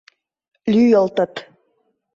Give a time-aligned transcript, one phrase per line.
[0.71, 1.33] Лӱйылтыт.